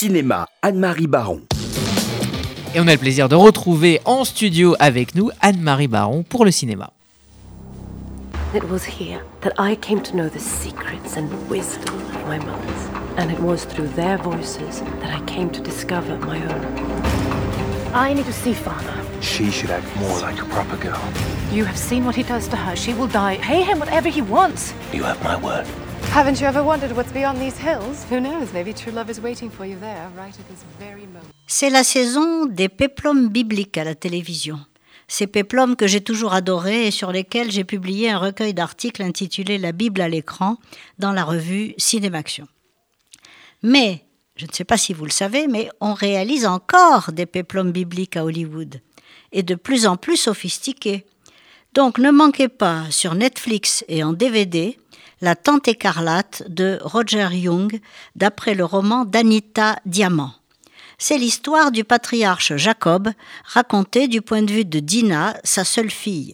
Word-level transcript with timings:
Cinéma, 0.00 0.48
Anne-Marie 0.62 1.08
Baron. 1.08 1.42
Et 2.74 2.80
on 2.80 2.88
a 2.88 2.92
le 2.92 2.96
plaisir 2.96 3.28
de 3.28 3.34
retrouver 3.34 4.00
en 4.06 4.24
studio 4.24 4.74
avec 4.78 5.14
nous 5.14 5.30
Anne-Marie 5.42 5.88
Baron 5.88 6.22
pour 6.22 6.46
le 6.46 6.50
cinéma. 6.50 6.94
It 8.54 8.64
was 8.70 8.80
here 8.98 9.20
that 9.42 9.52
I 9.58 9.76
came 9.76 10.00
to 10.00 10.12
know 10.16 10.30
the 10.30 10.40
secrets 10.40 11.18
and 11.18 11.28
wisdom 11.50 11.96
of 12.14 12.26
my 12.26 12.38
mothers. 12.38 12.88
And 13.18 13.30
it 13.30 13.38
was 13.40 13.66
through 13.66 13.88
their 13.94 14.16
voices 14.16 14.80
that 15.02 15.10
I 15.14 15.20
came 15.26 15.50
to 15.50 15.60
discover 15.60 16.16
my 16.20 16.38
own. 16.46 16.64
I 17.92 18.14
need 18.14 18.24
to 18.24 18.32
see 18.32 18.54
father. 18.54 18.96
She 19.20 19.50
should 19.50 19.70
act 19.70 19.84
more 19.96 20.18
like 20.20 20.40
a 20.40 20.46
proper 20.46 20.78
girl. 20.78 20.98
You 21.52 21.66
have 21.66 21.76
seen 21.76 22.06
what 22.06 22.16
he 22.16 22.22
does 22.22 22.48
to 22.48 22.56
her. 22.56 22.74
She 22.74 22.94
will 22.94 23.08
die. 23.08 23.36
Pay 23.42 23.64
him 23.64 23.78
whatever 23.78 24.08
he 24.08 24.22
wants. 24.22 24.72
You 24.94 25.02
have 25.02 25.22
my 25.22 25.36
word. 25.36 25.66
Haven't 26.08 26.40
you 26.40 26.46
ever 26.46 26.62
wondered 26.62 26.96
what's 26.96 27.12
beyond 27.12 27.38
these 27.38 27.58
hills? 27.58 28.04
Who 28.10 28.20
knows? 28.20 28.52
Maybe 28.52 28.72
true 28.72 28.92
love 28.92 29.08
is 29.10 29.20
waiting 29.20 29.50
for 29.50 29.64
you 29.64 29.76
there, 29.78 30.08
right 30.16 30.34
at 30.34 30.48
this 30.48 30.64
very 30.78 31.06
moment. 31.06 31.24
C'est 31.46 31.70
la 31.70 31.84
saison 31.84 32.46
des 32.46 32.68
péplums 32.68 33.28
bibliques 33.28 33.78
à 33.78 33.84
la 33.84 33.94
télévision. 33.94 34.58
Ces 35.08 35.26
péplums 35.26 35.76
que 35.76 35.86
j'ai 35.86 36.00
toujours 36.00 36.34
adorés 36.34 36.86
et 36.86 36.90
sur 36.90 37.12
lesquels 37.12 37.50
j'ai 37.50 37.64
publié 37.64 38.10
un 38.10 38.18
recueil 38.18 38.54
d'articles 38.54 39.02
intitulé 39.02 39.58
La 39.58 39.72
Bible 39.72 40.00
à 40.00 40.08
l'écran 40.08 40.56
dans 40.98 41.12
la 41.12 41.24
revue 41.24 41.74
Cinémaction. 41.78 42.46
Mais, 43.62 44.04
je 44.36 44.46
ne 44.46 44.52
sais 44.52 44.64
pas 44.64 44.76
si 44.76 44.92
vous 44.92 45.04
le 45.04 45.10
savez, 45.10 45.46
mais 45.46 45.68
on 45.80 45.94
réalise 45.94 46.46
encore 46.46 47.12
des 47.12 47.26
péplums 47.26 47.72
bibliques 47.72 48.16
à 48.16 48.24
Hollywood, 48.24 48.80
et 49.32 49.42
de 49.42 49.54
plus 49.54 49.86
en 49.86 49.96
plus 49.96 50.16
sophistiqués. 50.16 51.04
Donc 51.74 51.98
ne 51.98 52.10
manquez 52.10 52.48
pas 52.48 52.84
sur 52.90 53.14
Netflix 53.14 53.84
et 53.88 54.02
en 54.02 54.12
DVD 54.12 54.78
La 55.22 55.36
Tante 55.36 55.68
écarlate 55.68 56.44
de 56.48 56.78
Roger 56.82 57.28
Young, 57.32 57.78
d'après 58.16 58.54
le 58.54 58.64
roman 58.64 59.04
d'Anita 59.04 59.76
Diamant. 59.84 60.32
C'est 60.96 61.18
l'histoire 61.18 61.72
du 61.72 61.84
patriarche 61.84 62.56
Jacob, 62.56 63.10
racontée 63.44 64.08
du 64.08 64.22
point 64.22 64.42
de 64.42 64.50
vue 64.50 64.64
de 64.64 64.80
Dina, 64.80 65.36
sa 65.44 65.64
seule 65.64 65.90
fille. 65.90 66.32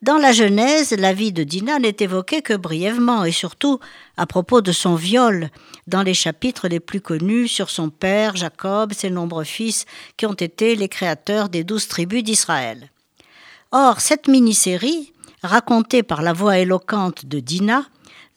Dans 0.00 0.16
la 0.16 0.32
Genèse, 0.32 0.92
la 0.92 1.12
vie 1.12 1.32
de 1.32 1.44
Dina 1.44 1.78
n'est 1.78 1.96
évoquée 2.00 2.40
que 2.40 2.54
brièvement 2.54 3.24
et 3.24 3.32
surtout 3.32 3.78
à 4.16 4.24
propos 4.24 4.62
de 4.62 4.72
son 4.72 4.94
viol, 4.94 5.50
dans 5.86 6.02
les 6.02 6.14
chapitres 6.14 6.68
les 6.68 6.80
plus 6.80 7.02
connus 7.02 7.48
sur 7.48 7.68
son 7.68 7.90
père 7.90 8.36
Jacob, 8.36 8.94
ses 8.94 9.10
nombreux 9.10 9.44
fils 9.44 9.84
qui 10.16 10.24
ont 10.24 10.32
été 10.32 10.76
les 10.76 10.88
créateurs 10.88 11.50
des 11.50 11.62
douze 11.62 11.88
tribus 11.88 12.22
d'Israël. 12.22 12.90
Or, 13.70 14.00
cette 14.00 14.28
mini-série, 14.28 15.12
racontée 15.42 16.02
par 16.02 16.22
la 16.22 16.32
voix 16.32 16.58
éloquente 16.58 17.26
de 17.26 17.40
Dina, 17.40 17.84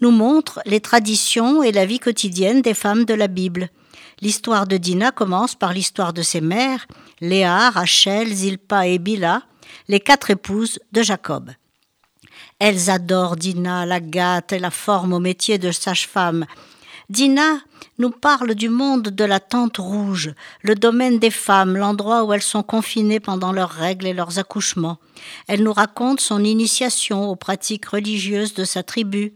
nous 0.01 0.11
montre 0.11 0.61
les 0.65 0.79
traditions 0.79 1.63
et 1.63 1.71
la 1.71 1.85
vie 1.85 1.99
quotidienne 1.99 2.61
des 2.61 2.73
femmes 2.73 3.05
de 3.05 3.13
la 3.13 3.27
Bible. 3.27 3.69
L'histoire 4.21 4.67
de 4.67 4.77
Dina 4.77 5.11
commence 5.11 5.55
par 5.55 5.73
l'histoire 5.73 6.13
de 6.13 6.21
ses 6.21 6.41
mères, 6.41 6.87
Léa, 7.21 7.69
Rachel, 7.69 8.33
Zilpa 8.33 8.87
et 8.87 8.99
Bila, 8.99 9.43
les 9.87 9.99
quatre 9.99 10.29
épouses 10.29 10.79
de 10.91 11.01
Jacob. 11.01 11.51
Elles 12.59 12.89
adorent 12.89 13.35
Dina, 13.35 13.85
la 13.85 13.97
et 13.97 14.59
la 14.59 14.69
forment 14.69 15.13
au 15.13 15.19
métier 15.19 15.57
de 15.57 15.71
sage-femme. 15.71 16.45
Dina 17.09 17.59
nous 17.97 18.11
parle 18.11 18.55
du 18.55 18.69
monde 18.69 19.09
de 19.09 19.23
la 19.25 19.39
tente 19.39 19.77
rouge, 19.77 20.33
le 20.61 20.75
domaine 20.75 21.19
des 21.19 21.31
femmes, 21.31 21.75
l'endroit 21.75 22.23
où 22.23 22.31
elles 22.31 22.41
sont 22.41 22.63
confinées 22.63 23.19
pendant 23.19 23.51
leurs 23.51 23.71
règles 23.71 24.07
et 24.07 24.13
leurs 24.13 24.39
accouchements. 24.39 24.97
Elle 25.47 25.63
nous 25.63 25.73
raconte 25.73 26.21
son 26.21 26.43
initiation 26.43 27.29
aux 27.29 27.35
pratiques 27.35 27.87
religieuses 27.87 28.53
de 28.53 28.63
sa 28.63 28.83
tribu, 28.83 29.33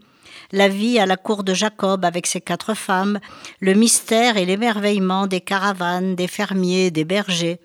la 0.52 0.68
vie 0.68 0.98
à 0.98 1.06
la 1.06 1.16
cour 1.16 1.44
de 1.44 1.54
Jacob 1.54 2.04
avec 2.04 2.26
ses 2.26 2.40
quatre 2.40 2.74
femmes, 2.74 3.20
le 3.60 3.74
mystère 3.74 4.36
et 4.36 4.46
l'émerveillement 4.46 5.26
des 5.26 5.40
caravanes, 5.40 6.14
des 6.14 6.28
fermiers, 6.28 6.90
des 6.90 7.04
bergers. 7.04 7.60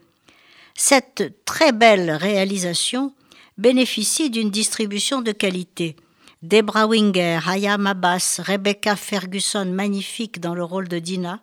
Cette 0.76 1.45
très 1.45 1.72
belle 1.72 2.12
réalisation 2.12 3.14
bénéficie 3.58 4.30
d'une 4.30 4.50
distribution 4.50 5.22
de 5.22 5.31
qualité. 5.31 5.96
Debra 6.41 6.88
Winger, 6.88 7.40
Hayam 7.46 7.86
Abbas, 7.86 8.41
Rebecca 8.44 8.96
Ferguson, 8.96 9.66
magnifique 9.66 10.40
dans 10.40 10.56
le 10.56 10.63
rôle 10.63 10.88
de 10.88 10.97
Dina, 10.97 11.40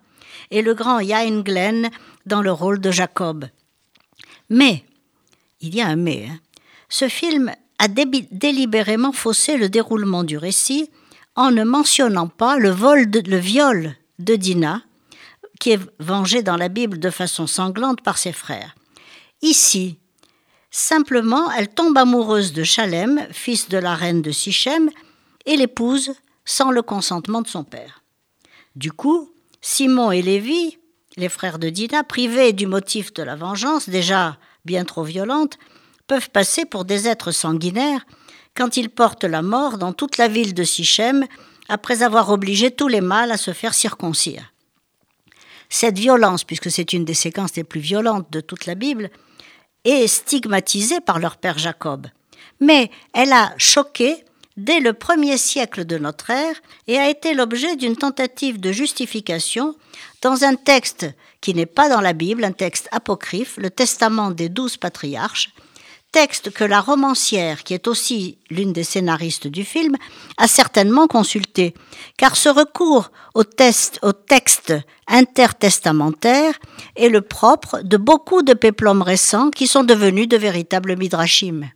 et 0.50 0.62
le 0.62 0.74
grand 0.74 0.98
Yain 0.98 1.42
Glenn 1.42 1.90
dans 2.26 2.42
le 2.42 2.50
rôle 2.50 2.80
de 2.80 2.90
Jacob. 2.90 3.46
Mais, 4.50 4.84
il 5.60 5.74
y 5.74 5.80
a 5.80 5.86
un 5.86 5.96
mais, 5.96 6.26
hein, 6.28 6.40
ce 6.88 7.08
film 7.08 7.52
a 7.78 7.86
délibérément 7.86 9.12
faussé 9.12 9.56
le 9.56 9.68
déroulement 9.68 10.24
du 10.24 10.36
récit 10.36 10.90
en 11.38 11.52
ne 11.52 11.62
mentionnant 11.62 12.26
pas 12.26 12.58
le, 12.58 12.70
viol 13.38 13.94
de 14.18 14.34
Dina, 14.34 14.82
qui 15.60 15.70
est 15.70 15.80
vengé 16.00 16.42
dans 16.42 16.56
la 16.56 16.68
Bible 16.68 16.98
de 16.98 17.10
façon 17.10 17.46
sanglante 17.46 18.02
par 18.02 18.18
ses 18.18 18.32
frères. 18.32 18.74
Ici, 19.40 20.00
simplement, 20.72 21.48
elle 21.52 21.68
tombe 21.68 21.96
amoureuse 21.96 22.52
de 22.52 22.64
Chalem, 22.64 23.24
fils 23.30 23.68
de 23.68 23.78
la 23.78 23.94
reine 23.94 24.20
de 24.20 24.32
Sichem, 24.32 24.90
et 25.46 25.56
l'épouse 25.56 26.12
sans 26.44 26.72
le 26.72 26.82
consentement 26.82 27.40
de 27.40 27.46
son 27.46 27.62
père. 27.62 28.02
Du 28.74 28.90
coup, 28.90 29.30
Simon 29.60 30.10
et 30.10 30.22
Lévi, 30.22 30.78
les 31.16 31.28
frères 31.28 31.60
de 31.60 31.68
Dina, 31.68 32.02
privés 32.02 32.52
du 32.52 32.66
motif 32.66 33.14
de 33.14 33.22
la 33.22 33.36
vengeance, 33.36 33.88
déjà 33.88 34.38
bien 34.64 34.84
trop 34.84 35.04
violente, 35.04 35.56
peuvent 36.08 36.30
passer 36.30 36.64
pour 36.64 36.84
des 36.84 37.06
êtres 37.06 37.30
sanguinaires 37.30 38.04
quand 38.56 38.76
ils 38.76 38.90
portent 38.90 39.24
la 39.24 39.42
mort 39.42 39.78
dans 39.78 39.92
toute 39.92 40.16
la 40.16 40.26
ville 40.26 40.54
de 40.54 40.64
Sichem 40.64 41.26
après 41.68 42.02
avoir 42.02 42.30
obligé 42.30 42.72
tous 42.72 42.88
les 42.88 43.02
mâles 43.02 43.30
à 43.30 43.36
se 43.36 43.52
faire 43.52 43.74
circoncire. 43.74 44.52
Cette 45.68 45.98
violence, 45.98 46.44
puisque 46.44 46.70
c'est 46.70 46.94
une 46.94 47.04
des 47.04 47.14
séquences 47.14 47.54
les 47.54 47.62
plus 47.62 47.80
violentes 47.80 48.26
de 48.32 48.40
toute 48.40 48.66
la 48.66 48.74
Bible, 48.74 49.10
est 49.84 50.06
stigmatisée 50.06 51.00
par 51.00 51.18
leur 51.18 51.36
père 51.36 51.58
Jacob. 51.58 52.06
Mais 52.58 52.90
elle 53.12 53.32
a 53.32 53.52
choqué 53.58 54.24
dès 54.56 54.80
le 54.80 54.92
premier 54.92 55.36
siècle 55.36 55.84
de 55.84 55.98
notre 55.98 56.30
ère 56.30 56.56
et 56.88 56.98
a 56.98 57.08
été 57.08 57.34
l'objet 57.34 57.76
d'une 57.76 57.96
tentative 57.96 58.58
de 58.58 58.72
justification 58.72 59.76
dans 60.22 60.42
un 60.42 60.56
texte 60.56 61.06
qui 61.40 61.54
n'est 61.54 61.66
pas 61.66 61.88
dans 61.88 62.00
la 62.00 62.14
Bible, 62.14 62.44
un 62.44 62.52
texte 62.52 62.88
apocryphe, 62.90 63.56
le 63.58 63.70
Testament 63.70 64.32
des 64.32 64.48
douze 64.48 64.76
patriarches, 64.76 65.50
texte 66.12 66.50
que 66.50 66.64
la 66.64 66.80
romancière, 66.80 67.62
qui 67.64 67.74
est 67.74 67.86
aussi 67.86 68.38
l'une 68.50 68.72
des 68.72 68.84
scénaristes 68.84 69.46
du 69.46 69.64
film, 69.64 69.96
a 70.36 70.48
certainement 70.48 71.06
consulté, 71.06 71.74
car 72.16 72.36
ce 72.36 72.48
recours 72.48 73.10
au, 73.34 73.44
test, 73.44 74.00
texte 74.26 74.74
intertestamentaire 75.06 76.54
est 76.96 77.08
le 77.08 77.20
propre 77.20 77.80
de 77.82 77.96
beaucoup 77.96 78.42
de 78.42 78.54
péplums 78.54 79.02
récents 79.02 79.50
qui 79.50 79.66
sont 79.66 79.84
devenus 79.84 80.28
de 80.28 80.36
véritables 80.36 80.96
midrashim. 80.96 81.70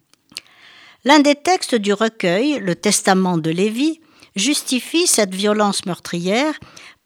L'un 1.05 1.19
des 1.19 1.35
textes 1.35 1.75
du 1.75 1.93
recueil, 1.93 2.61
le 2.61 2.75
Testament 2.75 3.37
de 3.37 3.51
Lévi, 3.51 4.01
justifie 4.37 5.07
cette 5.07 5.35
violence 5.35 5.85
meurtrière 5.85 6.55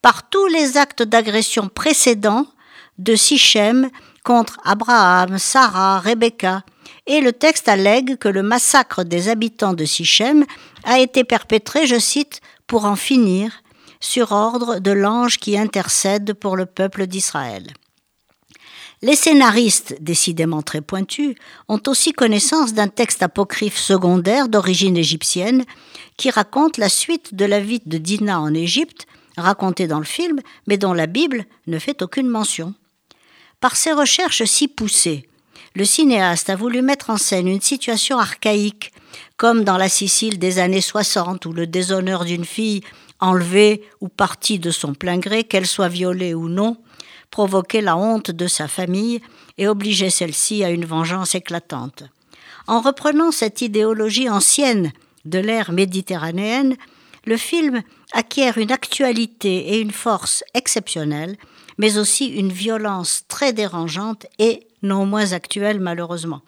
par 0.03 0.29
tous 0.29 0.47
les 0.47 0.77
actes 0.77 1.03
d'agression 1.03 1.69
précédents 1.69 2.47
de 2.99 3.17
Sichem 3.17 3.91
contre 4.23 4.59
Abraham, 4.65 5.39
Sarah, 5.39 5.99
Rebecca, 6.01 6.63
et 7.07 7.21
le 7.21 7.33
texte 7.33 7.69
allègue 7.69 8.17
que 8.17 8.29
le 8.29 8.43
massacre 8.43 9.05
des 9.05 9.29
habitants 9.29 9.75
de 9.75 9.85
Sichem 9.85 10.45
a 10.85 10.99
été 10.99 11.25
perpétré, 11.25 11.87
je 11.87 11.99
cite, 11.99 12.41
pour 12.67 12.85
en 12.85 12.97
finir, 12.97 13.63
sur 14.01 14.33
ordre 14.33 14.79
de 14.79 14.91
l'ange 14.91 15.39
qui 15.39 15.59
intercède 15.59 16.33
pour 16.35 16.57
le 16.57 16.67
peuple 16.67 17.07
d'Israël. 17.07 17.73
Les 19.03 19.15
scénaristes, 19.15 19.97
décidément 20.01 20.63
très 20.63 20.81
pointus, 20.81 21.35
ont 21.69 21.81
aussi 21.87 22.13
connaissance 22.13 22.73
d'un 22.73 22.89
texte 22.89 23.23
apocryphe 23.23 23.77
secondaire 23.77 24.49
d'origine 24.49 24.97
égyptienne 24.97 25.65
qui 26.17 26.31
raconte 26.31 26.79
la 26.79 26.89
suite 26.89 27.35
de 27.35 27.45
la 27.45 27.61
vie 27.61 27.83
de 27.85 27.99
Dina 27.99 28.41
en 28.41 28.55
Égypte, 28.55 29.07
racontée 29.37 29.87
dans 29.87 29.99
le 29.99 30.07
film, 30.07 30.41
mais 30.67 30.79
dont 30.79 30.95
la 30.95 31.07
Bible 31.07 31.45
ne 31.67 31.79
fait 31.79 32.01
aucune 32.01 32.29
mention. 32.29 32.75
Par 33.61 33.77
ses 33.77 33.93
recherches 33.93 34.45
si 34.45 34.67
poussées, 34.67 35.29
le 35.77 35.85
cinéaste 35.85 36.49
a 36.49 36.57
voulu 36.57 36.81
mettre 36.81 37.11
en 37.11 37.19
scène 37.19 37.47
une 37.47 37.61
situation 37.61 38.19
archaïque, 38.19 38.93
comme 39.37 39.63
dans 39.63 39.77
la 39.77 39.91
Sicile 39.91 40.39
des 40.39 40.59
années 40.59 40.81
60, 40.81 41.45
où 41.45 41.53
le 41.53 41.67
déshonneur 41.67 42.25
d'une 42.25 42.47
fille 42.47 42.81
enlevée 43.21 43.83
ou 44.01 44.09
partie 44.09 44.59
de 44.59 44.71
son 44.71 44.95
plein 44.95 45.19
gré, 45.19 45.45
qu'elle 45.45 45.67
soit 45.67 45.89
violée 45.89 46.33
ou 46.33 46.49
non, 46.49 46.79
provoquait 47.31 47.83
la 47.83 47.95
honte 47.95 48.31
de 48.31 48.47
sa 48.47 48.69
famille 48.69 49.21
et 49.59 49.69
obligeait 49.69 50.09
celle-ci 50.09 50.65
à 50.65 50.71
une 50.71 50.87
vengeance 50.87 51.35
éclatante. 51.35 52.05
En 52.67 52.81
reprenant 52.81 53.31
cette 53.31 53.61
idéologie 53.61 54.31
ancienne 54.31 54.93
de 55.27 55.39
l'ère 55.39 55.73
méditerranéenne, 55.73 56.77
le 57.27 57.37
film 57.37 57.83
acquiert 58.13 58.57
une 58.57 58.73
actualité 58.73 59.75
et 59.75 59.81
une 59.81 59.91
force 59.91 60.43
exceptionnelles, 60.55 61.37
mais 61.79 61.99
aussi 61.99 62.27
une 62.27 62.53
violence 62.53 63.25
très 63.29 63.53
dérangeante 63.53 64.27
et 64.39 64.67
non 64.83 65.07
moins 65.07 65.33
actuelle 65.33 65.81
malheureusement. 65.81 66.43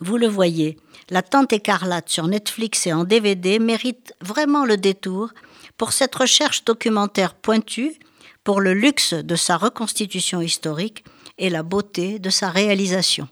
Vous 0.00 0.16
le 0.16 0.26
voyez, 0.26 0.76
La 1.10 1.22
Tante 1.22 1.52
écarlate 1.52 2.08
sur 2.08 2.26
Netflix 2.26 2.86
et 2.86 2.92
en 2.92 3.04
DVD 3.04 3.58
mérite 3.58 4.14
vraiment 4.20 4.64
le 4.64 4.76
détour 4.76 5.30
pour 5.76 5.92
cette 5.92 6.14
recherche 6.14 6.64
documentaire 6.64 7.34
pointue, 7.34 7.98
pour 8.44 8.60
le 8.60 8.74
luxe 8.74 9.14
de 9.14 9.36
sa 9.36 9.56
reconstitution 9.56 10.40
historique 10.40 11.04
et 11.38 11.50
la 11.50 11.62
beauté 11.62 12.18
de 12.18 12.30
sa 12.30 12.50
réalisation. 12.50 13.28